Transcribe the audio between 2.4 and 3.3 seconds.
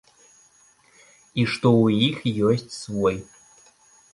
ёсць свой.